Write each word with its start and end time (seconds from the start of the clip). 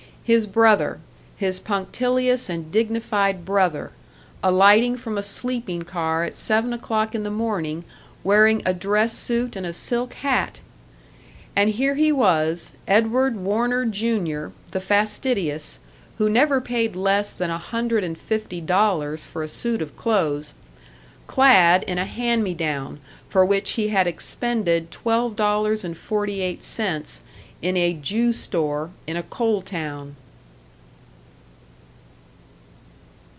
His 0.23 0.47
brother, 0.47 1.01
his 1.35 1.59
punctilious 1.59 2.47
and 2.47 2.71
dignified 2.71 3.43
brother, 3.43 3.91
alighting 4.41 4.95
from 4.95 5.17
a 5.17 5.23
sleeping 5.23 5.81
car 5.81 6.23
at 6.23 6.37
seven 6.37 6.71
o'clock 6.71 7.13
in 7.13 7.23
the 7.23 7.31
morning, 7.31 7.83
wearing 8.23 8.61
a 8.65 8.73
dress 8.73 9.11
suit 9.11 9.57
and 9.57 9.65
a 9.65 9.73
silk 9.73 10.13
hat! 10.13 10.61
And 11.53 11.71
here 11.71 11.95
he 11.95 12.13
was, 12.13 12.75
Edward 12.87 13.35
Warner 13.35 13.83
Junior, 13.83 14.53
the 14.71 14.79
fastidious, 14.79 15.79
who 16.17 16.29
never 16.29 16.61
paid 16.61 16.95
less 16.95 17.33
than 17.33 17.49
a 17.49 17.57
hundred 17.57 18.01
and 18.05 18.17
fifty 18.17 18.61
dollars 18.61 19.25
for 19.25 19.43
a 19.43 19.49
suit 19.49 19.81
of 19.81 19.97
clothes, 19.97 20.53
clad 21.27 21.83
in 21.83 21.97
a 21.97 22.05
"hand 22.05 22.41
me 22.41 22.53
down" 22.53 23.01
for 23.27 23.43
which 23.43 23.71
he 23.71 23.89
had 23.89 24.07
expended 24.07 24.91
twelve 24.91 25.35
dollars 25.35 25.83
and 25.83 25.97
forty 25.97 26.39
eight 26.39 26.63
cents 26.63 27.19
in 27.61 27.75
a 27.77 27.93
"Jew 27.93 28.31
store" 28.33 28.89
in 29.05 29.15
a 29.17 29.21
coal 29.23 29.61
town! 29.61 30.15